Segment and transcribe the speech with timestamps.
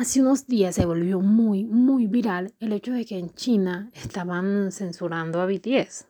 [0.00, 4.72] Hace unos días se volvió muy, muy viral el hecho de que en China estaban
[4.72, 6.06] censurando a BTS.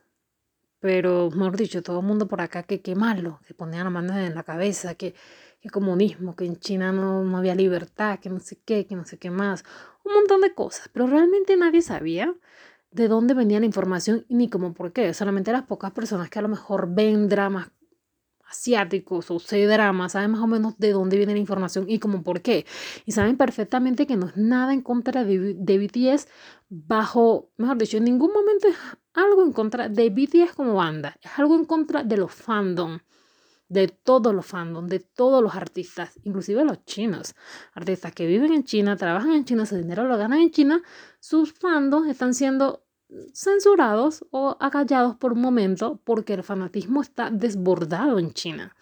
[0.79, 4.33] Pero, mejor dicho, todo el mundo por acá que quemarlo, que ponían las manos en
[4.33, 5.13] la cabeza, que,
[5.59, 9.03] que comunismo, que en China no, no había libertad, que no sé qué, que no
[9.03, 9.65] sé qué más.
[10.05, 10.87] Un montón de cosas.
[10.93, 12.33] Pero realmente nadie sabía
[12.91, 15.13] de dónde venía la información ni cómo por qué.
[15.13, 17.71] Solamente las pocas personas que a lo mejor ven dramas
[18.51, 22.41] asiáticos o C-dramas saben más o menos de dónde viene la información y cómo por
[22.41, 22.65] qué.
[23.05, 26.27] Y saben perfectamente que no es nada en contra de, de BTS
[26.69, 28.75] bajo, mejor dicho, en ningún momento es
[29.13, 31.17] algo en contra de BTS como banda.
[31.21, 32.99] Es algo en contra de los fandom
[33.71, 37.35] de todos los fandom, de todos los artistas, inclusive los chinos.
[37.73, 40.83] Artistas que viven en China, trabajan en China, su dinero lo ganan en China,
[41.21, 42.83] sus fandoms están siendo
[43.33, 48.75] censurados o acallados por un momento porque el fanatismo está desbordado en China.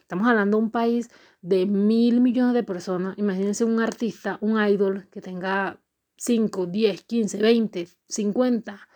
[0.00, 1.10] Estamos hablando de un país
[1.42, 3.18] de mil millones de personas.
[3.18, 5.80] Imagínense un artista, un idol que tenga
[6.16, 8.88] 5, 10, 15, 20, 50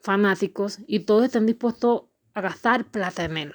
[0.00, 2.02] fanáticos y todos están dispuestos
[2.34, 3.54] a gastar plata en él.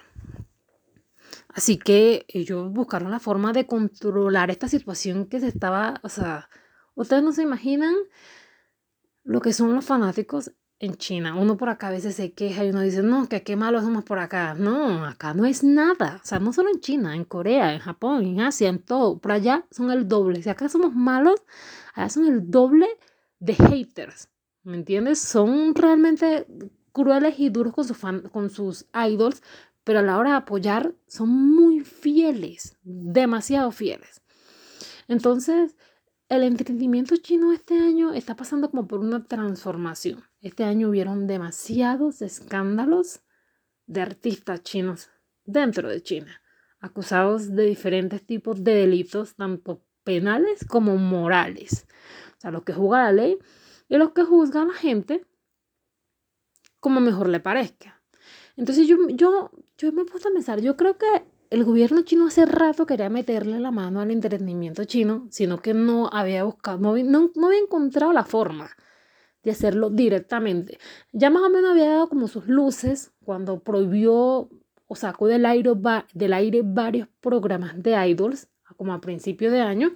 [1.50, 6.50] Así que ellos buscaron la forma de controlar esta situación que se estaba, o sea,
[6.96, 7.96] ustedes no se imaginan
[9.24, 11.36] lo que son los fanáticos en China.
[11.36, 14.04] Uno por acá a veces se queja y uno dice, no, que qué malos somos
[14.04, 14.54] por acá.
[14.56, 16.20] No, acá no es nada.
[16.24, 19.20] O sea, no solo en China, en Corea, en Japón, en Asia, en todo.
[19.20, 20.42] Por allá son el doble.
[20.44, 21.42] Si acá somos malos,
[21.94, 22.88] allá son el doble
[23.40, 24.30] de haters.
[24.64, 25.20] ¿Me entiendes?
[25.20, 26.48] Son realmente
[26.92, 29.44] crueles y duros con, su fan, con sus idols,
[29.84, 34.22] pero a la hora de apoyar son muy fieles, demasiado fieles.
[35.08, 35.76] Entonces,
[36.30, 40.24] el entretenimiento chino este año está pasando como por una transformación.
[40.46, 43.22] Este año hubieron demasiados escándalos
[43.88, 45.10] de artistas chinos
[45.44, 46.40] dentro de China,
[46.80, 51.88] acusados de diferentes tipos de delitos, tanto penales como morales.
[52.38, 53.40] O sea, los que juzgan la ley
[53.90, 55.26] y los que juzgan a la gente
[56.80, 58.00] como mejor le parezca.
[58.56, 62.28] Entonces yo, yo, yo me he puesto a pensar, yo creo que el gobierno chino
[62.28, 67.32] hace rato quería meterle la mano al entretenimiento chino, sino que no había buscado, no,
[67.36, 68.70] no, había encontrado la forma
[69.46, 70.80] de hacerlo directamente.
[71.14, 74.50] Ya más o menos había dado como sus luces cuando prohibió
[74.88, 75.72] o sacó del aire,
[76.14, 79.92] del aire varios programas de idols, como a principio de año,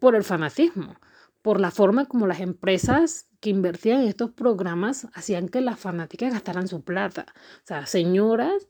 [0.00, 0.96] por el fanatismo,
[1.40, 6.32] por la forma como las empresas que invertían en estos programas hacían que las fanáticas
[6.32, 7.26] gastaran su plata.
[7.58, 8.66] O sea, señoras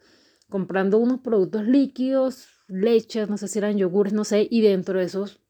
[0.51, 5.07] comprando unos productos líquidos, leches, no sé si eran yogures, no sé, y dentro de
[5.07, 5.41] esos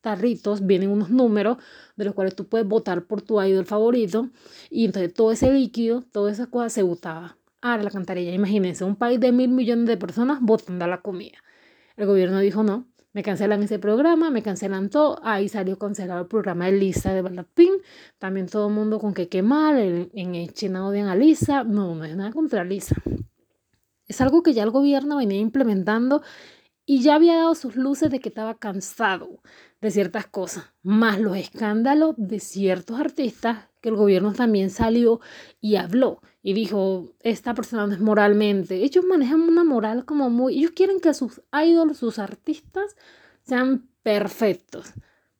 [0.00, 1.58] tarritos vienen unos números
[1.96, 4.30] de los cuales tú puedes votar por tu idol favorito
[4.70, 8.32] y entonces todo ese líquido, todas esas cosas se votaba a la cantarilla.
[8.32, 11.38] Imagínense, un país de mil millones de personas votando a la comida.
[11.96, 15.18] El gobierno dijo no, me cancelan ese programa, me cancelan todo.
[15.22, 17.82] Ahí salió cancelado el programa de Lisa de Blackpink.
[18.18, 21.64] También todo el mundo con que qué mal, en, en China odian a Lisa.
[21.64, 22.96] No, no es nada contra Lisa.
[24.06, 26.22] Es algo que ya el gobierno venía implementando
[26.86, 29.40] y ya había dado sus luces de que estaba cansado
[29.80, 35.20] de ciertas cosas, más los escándalos de ciertos artistas que el gobierno también salió
[35.60, 38.76] y habló y dijo, esta persona no es moralmente.
[38.76, 42.96] Ellos manejan una moral como muy, ellos quieren que sus ídolos, sus artistas
[43.42, 44.92] sean perfectos.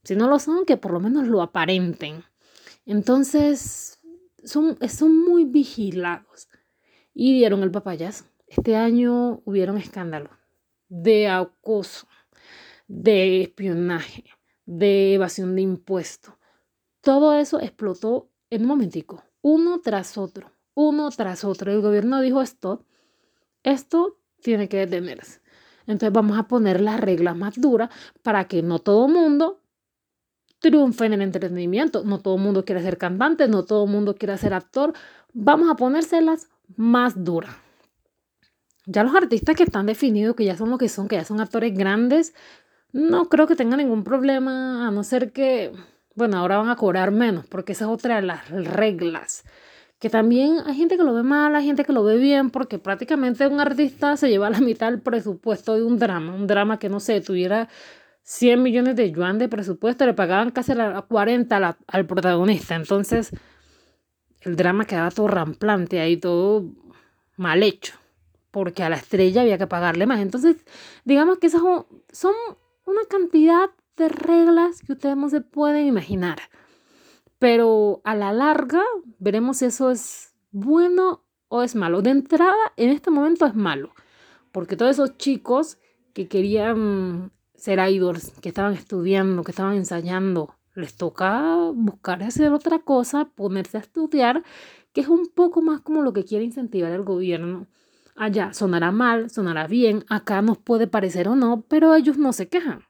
[0.05, 2.25] Si no lo son, que por lo menos lo aparenten.
[2.87, 4.01] Entonces,
[4.43, 6.49] son, son muy vigilados
[7.13, 8.25] y dieron el papayazo.
[8.47, 10.33] Este año hubieron escándalos
[10.89, 12.09] de acoso,
[12.91, 14.25] de espionaje,
[14.67, 16.35] de evasión de impuestos.
[17.01, 21.71] Todo eso explotó en un momentico, uno tras otro, uno tras otro.
[21.71, 22.85] El gobierno dijo esto,
[23.63, 25.41] esto tiene que detenerse.
[25.87, 27.91] Entonces vamos a poner las reglas más duras
[28.23, 29.61] para que no todo mundo
[30.59, 32.03] triunfe en el entretenimiento.
[32.03, 34.95] No todo mundo quiere ser cantante, no todo mundo quiere ser actor.
[35.33, 37.55] Vamos a ponérselas más duras.
[38.85, 41.41] Ya los artistas que están definidos, que ya son lo que son, que ya son
[41.41, 42.35] actores grandes,
[42.93, 45.73] no creo que tengan ningún problema, a no ser que,
[46.15, 49.45] bueno, ahora van a cobrar menos, porque esa es otra de las reglas.
[49.99, 52.79] Que también hay gente que lo ve mal, hay gente que lo ve bien, porque
[52.79, 56.35] prácticamente un artista se lleva la mitad del presupuesto de un drama.
[56.35, 57.69] Un drama que, no sé, tuviera
[58.23, 62.77] 100 millones de yuan de presupuesto, le pagaban casi a 40 al protagonista.
[62.77, 63.31] Entonces,
[64.41, 66.65] el drama quedaba todo ramplante ahí, todo
[67.37, 68.01] mal hecho
[68.51, 70.21] porque a la estrella había que pagarle más.
[70.21, 70.57] Entonces,
[71.05, 71.63] digamos que esas
[72.13, 72.35] son
[72.91, 76.39] una cantidad de reglas que ustedes no se pueden imaginar.
[77.39, 78.83] Pero a la larga
[79.19, 82.03] veremos si eso es bueno o es malo.
[82.03, 83.93] De entrada, en este momento es malo,
[84.53, 85.79] porque todos esos chicos
[86.13, 92.81] que querían ser idols, que estaban estudiando, que estaban ensayando, les toca buscar hacer otra
[92.81, 94.43] cosa, ponerse a estudiar,
[94.93, 97.67] que es un poco más como lo que quiere incentivar el gobierno.
[98.17, 102.49] Allá sonará mal, sonará bien, acá nos puede parecer o no, pero ellos no se
[102.49, 102.85] quejan.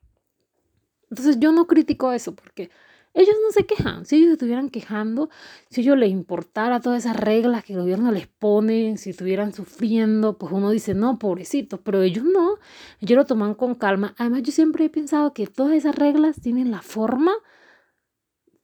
[1.10, 2.70] Entonces yo no critico eso porque
[3.12, 4.06] ellos no se quejan.
[4.06, 5.30] Si ellos estuvieran quejando,
[5.68, 10.38] si ellos les importara todas esas reglas que el gobierno les pone, si estuvieran sufriendo,
[10.38, 12.58] pues uno dice, no, pobrecitos, pero ellos no.
[13.00, 14.14] Ellos lo toman con calma.
[14.16, 17.32] Además, yo siempre he pensado que todas esas reglas tienen la forma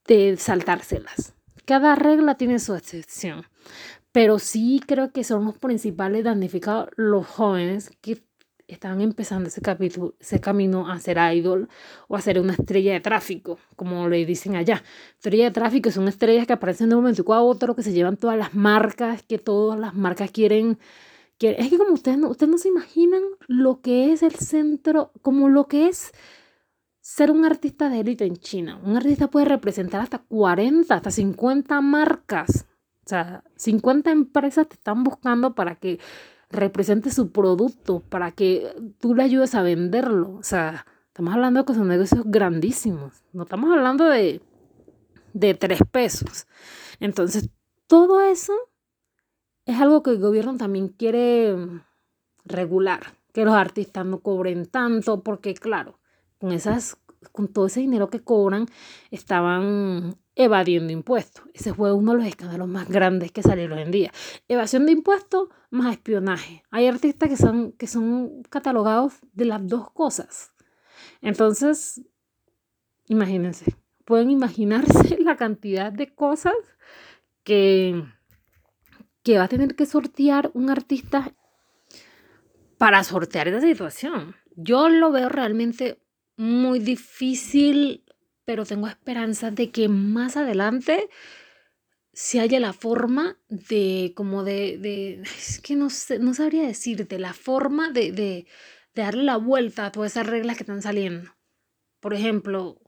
[0.06, 1.34] de saltárselas.
[1.64, 3.44] Cada regla tiene su excepción.
[4.16, 8.24] Pero sí creo que son los principales damnificados los jóvenes que
[8.66, 11.68] están empezando ese, capítulo, ese camino a ser idol
[12.08, 14.82] o a ser una estrella de tráfico, como le dicen allá.
[15.16, 18.16] Estrella de tráfico son estrellas que aparecen de un momento a otro, que se llevan
[18.16, 20.78] todas las marcas, que todas las marcas quieren.
[21.38, 25.50] Es que como ustedes no, ustedes no se imaginan lo que es el centro, como
[25.50, 26.12] lo que es
[27.02, 28.80] ser un artista de élite en China.
[28.82, 32.64] Un artista puede representar hasta 40, hasta 50 marcas.
[33.06, 36.00] O sea, 50 empresas te están buscando para que
[36.50, 40.34] represente su producto, para que tú le ayudes a venderlo.
[40.34, 43.22] O sea, estamos hablando de que son negocios grandísimos.
[43.32, 44.40] No estamos hablando de,
[45.34, 46.48] de tres pesos.
[46.98, 47.48] Entonces,
[47.86, 48.54] todo eso
[49.66, 51.54] es algo que el gobierno también quiere
[52.44, 56.00] regular, que los artistas no cobren tanto, porque claro,
[56.38, 56.98] con esas
[57.32, 58.66] con todo ese dinero que cobran,
[59.10, 61.44] estaban evadiendo impuestos.
[61.54, 64.12] Ese fue uno de los escándalos más grandes que salieron hoy en día.
[64.48, 66.62] Evasión de impuestos más espionaje.
[66.70, 70.52] Hay artistas que son, que son catalogados de las dos cosas.
[71.22, 72.02] Entonces,
[73.06, 76.54] imagínense, pueden imaginarse la cantidad de cosas
[77.42, 78.04] que,
[79.22, 81.34] que va a tener que sortear un artista
[82.78, 84.34] para sortear esa situación.
[84.54, 86.02] Yo lo veo realmente
[86.36, 88.04] muy difícil,
[88.44, 91.08] pero tengo esperanza de que más adelante
[92.12, 97.18] se haya la forma de, como de, de es que no, sé, no sabría decirte,
[97.18, 98.46] la forma de, de,
[98.94, 101.30] de darle la vuelta a todas esas reglas que están saliendo.
[102.00, 102.80] Por ejemplo,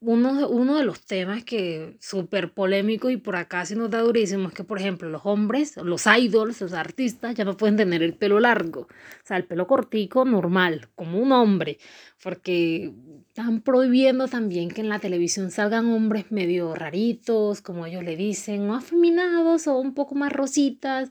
[0.00, 4.48] uno, uno de los temas que súper polémico y por acá se nos da durísimo
[4.48, 8.14] es que, por ejemplo, los hombres, los idols, los artistas, ya no pueden tener el
[8.14, 8.88] pelo largo, o
[9.24, 11.78] sea, el pelo cortico normal, como un hombre,
[12.22, 12.92] porque
[13.28, 18.68] están prohibiendo también que en la televisión salgan hombres medio raritos, como ellos le dicen,
[18.68, 21.10] o afeminados o un poco más rositas,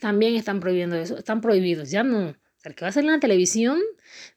[0.00, 2.34] también están prohibiendo eso, están prohibidos, ya no.
[2.64, 3.80] el que va a salir en la televisión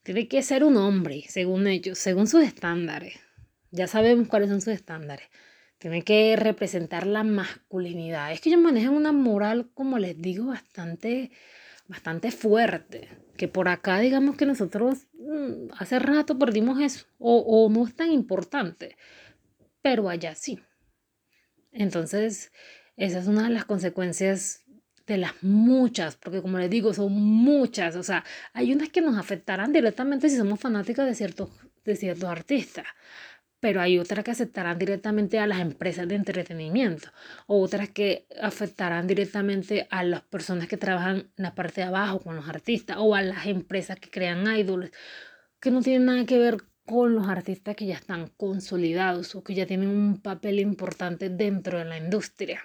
[0.03, 3.28] tiene que ser un hombre, según ellos, según sus estándares.
[3.71, 5.27] Ya sabemos cuáles son sus estándares.
[5.77, 8.31] Tiene que representar la masculinidad.
[8.31, 11.31] Es que ellos manejan una moral, como les digo, bastante,
[11.88, 13.07] bastante fuerte.
[13.38, 17.06] Que por acá, digamos que nosotros mm, hace rato perdimos eso.
[17.18, 18.98] O, o no es tan importante.
[19.81, 20.60] Pero allá sí.
[21.71, 22.51] Entonces,
[22.98, 24.66] esa es una de las consecuencias
[25.10, 28.24] de las muchas, porque como les digo, son muchas, o sea,
[28.54, 31.50] hay unas que nos afectarán directamente si somos fanáticos de ciertos,
[31.83, 32.86] de ciertos artistas,
[33.59, 37.09] pero hay otras que afectarán directamente a las empresas de entretenimiento,
[37.47, 42.35] otras que afectarán directamente a las personas que trabajan en la parte de abajo con
[42.35, 44.91] los artistas, o a las empresas que crean ídolos,
[45.59, 49.54] que no tienen nada que ver con los artistas que ya están consolidados o que
[49.54, 52.61] ya tienen un papel importante dentro de la industria.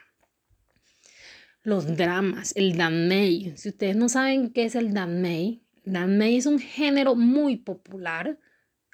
[1.62, 3.52] Los dramas, el danmei.
[3.56, 8.38] Si ustedes no saben qué es el danmei, danmei es un género muy popular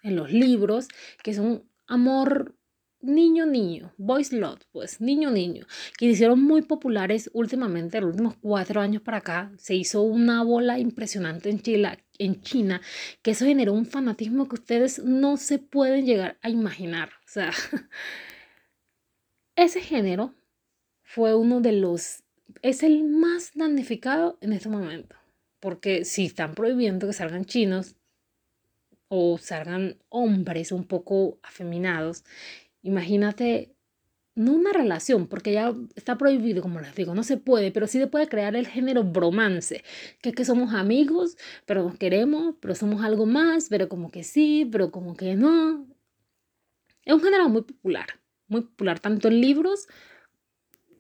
[0.03, 0.89] en los libros,
[1.23, 2.57] que es un amor
[3.03, 5.67] niño niño, boys love, pues niño niño,
[5.97, 10.45] que hicieron muy populares últimamente, en los últimos cuatro años para acá, se hizo una
[10.45, 12.81] bola impresionante en Chile, en China,
[13.23, 17.11] que eso generó un fanatismo que ustedes no se pueden llegar a imaginar.
[17.25, 17.51] O sea,
[19.57, 20.35] ese género
[21.03, 22.23] fue uno de los,
[22.63, 25.17] es el más damnificado en este momento,
[25.59, 27.97] porque si están prohibiendo que salgan chinos,
[29.11, 32.25] o salgan hombres un poco afeminados,
[32.83, 33.75] imagínate,
[34.37, 37.99] no una relación, porque ya está prohibido, como les digo, no se puede, pero sí
[37.99, 39.83] se puede crear el género bromance,
[40.23, 41.37] que es que somos amigos,
[41.67, 45.87] pero nos queremos, pero somos algo más, pero como que sí, pero como que no.
[47.05, 48.07] Es un género muy popular,
[48.47, 49.89] muy popular tanto en libros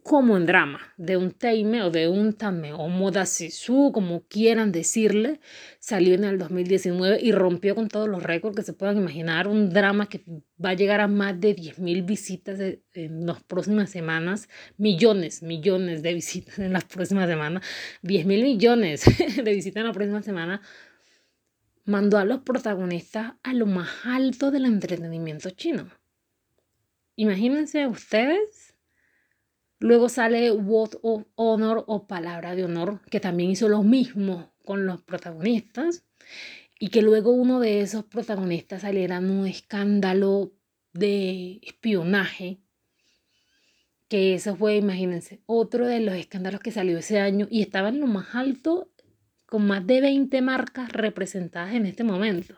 [0.02, 4.72] como en drama, de un teime o de un tame o moda sisu, como quieran
[4.72, 5.40] decirle,
[5.78, 9.70] salió en el 2019 y rompió con todos los récords que se puedan imaginar, un
[9.70, 10.24] drama que
[10.62, 12.60] va a llegar a más de 10.000 visitas
[12.94, 17.62] en las próximas semanas, millones, millones de visitas en las próximas semanas,
[18.02, 19.04] 10.000 millones
[19.44, 20.62] de visitas en la próxima semana,
[21.84, 25.90] mandó a los protagonistas a lo más alto del entretenimiento chino.
[27.16, 28.69] Imagínense ustedes.
[29.80, 34.84] Luego sale Word of Honor o Palabra de Honor, que también hizo lo mismo con
[34.86, 36.04] los protagonistas.
[36.78, 40.52] Y que luego uno de esos protagonistas saliera en un escándalo
[40.92, 42.58] de espionaje.
[44.08, 48.00] Que eso fue, imagínense, otro de los escándalos que salió ese año y estaba en
[48.00, 48.90] lo más alto
[49.46, 52.54] con más de 20 marcas representadas en este momento.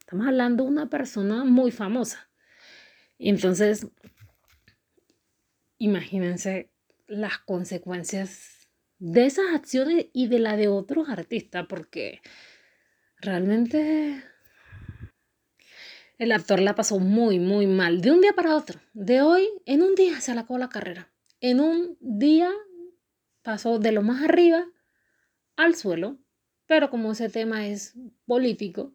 [0.00, 2.30] Estamos hablando de una persona muy famosa.
[3.18, 3.86] Entonces,
[5.78, 6.70] imagínense
[7.06, 8.68] las consecuencias
[8.98, 12.20] de esas acciones y de la de otros artistas, porque
[13.20, 14.22] realmente
[16.18, 18.80] el actor la pasó muy, muy mal, de un día para otro.
[18.92, 21.10] De hoy, en un día se acabó la carrera.
[21.40, 22.50] En un día
[23.42, 24.66] pasó de lo más arriba
[25.56, 26.18] al suelo
[26.68, 27.94] pero como ese tema es
[28.26, 28.92] político,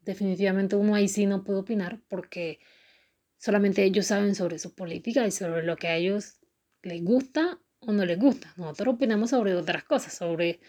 [0.00, 2.58] definitivamente uno ahí sí no puede opinar porque
[3.42, 6.38] solamente ellos saben sobre su política y sobre lo que a ellos
[6.82, 8.54] les gusta o no les gusta.
[8.56, 10.60] Nosotros opinamos sobre otras cosas, sobre...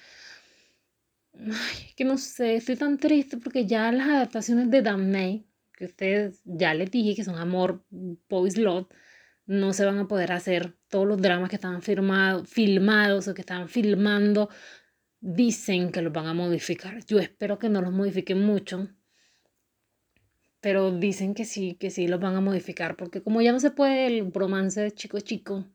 [1.35, 6.41] Ay, que no sé, estoy tan triste porque ya las adaptaciones de Damnay, que ustedes
[6.45, 8.91] ya les dije que son Amor, Boys Lot,
[9.45, 10.75] no se van a poder hacer.
[10.87, 14.49] Todos los dramas que estaban filmados o que estaban filmando
[15.19, 17.05] dicen que los van a modificar.
[17.05, 18.89] Yo espero que no los modifiquen mucho,
[20.63, 23.69] pero dicen que sí, que sí los van a modificar, porque como ya no se
[23.69, 25.67] puede el bromance de chico chico,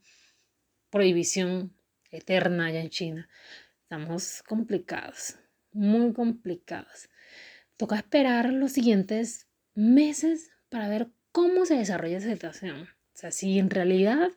[0.88, 1.76] prohibición
[2.11, 3.28] eterna allá en China,
[3.83, 5.37] estamos complicados,
[5.73, 7.11] muy complicados.
[7.76, 12.85] Toca esperar los siguientes meses para ver cómo se desarrolla esa situación.
[12.85, 14.30] O sea, si en realidad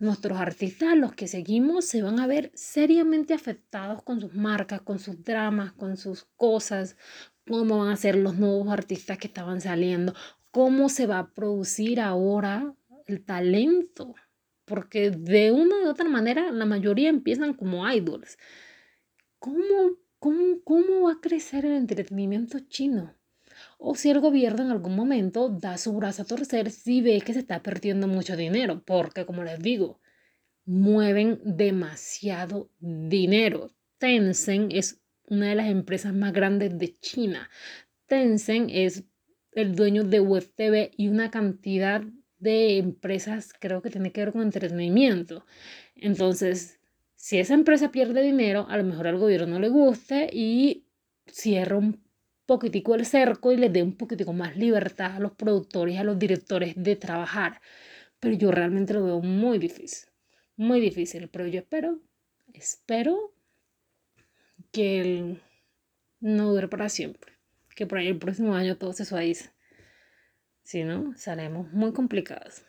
[0.00, 4.98] nuestros artistas, los que seguimos, se van a ver seriamente afectados con sus marcas, con
[4.98, 6.96] sus dramas, con sus cosas,
[7.46, 10.14] cómo van a ser los nuevos artistas que estaban saliendo,
[10.50, 12.74] cómo se va a producir ahora
[13.06, 14.14] el talento,
[14.64, 18.38] porque de una u otra manera la mayoría empiezan como idols.
[19.38, 23.14] ¿Cómo, cómo, cómo va a crecer el entretenimiento chino?
[23.82, 27.32] O si el gobierno en algún momento da su brazo a torcer si ve que
[27.32, 30.00] se está perdiendo mucho dinero, porque como les digo,
[30.66, 33.70] mueven demasiado dinero.
[33.96, 37.48] Tencent es una de las empresas más grandes de China.
[38.06, 39.04] Tencent es
[39.52, 42.02] el dueño de Web TV y una cantidad
[42.38, 45.46] de empresas creo que tiene que ver con entretenimiento.
[45.96, 46.80] Entonces,
[47.16, 50.84] si esa empresa pierde dinero, a lo mejor al gobierno no le guste y
[51.26, 51.80] cierra
[52.50, 56.18] poquitico el cerco y les dé un poquitico más libertad a los productores a los
[56.18, 57.60] directores de trabajar.
[58.18, 60.08] Pero yo realmente lo veo muy difícil,
[60.56, 62.00] muy difícil, pero yo espero,
[62.52, 63.32] espero
[64.72, 65.36] que
[66.18, 67.34] no dure para siempre,
[67.76, 69.50] que por ahí el próximo año todo se suavice.
[70.64, 72.64] Si no, seremos muy complicados.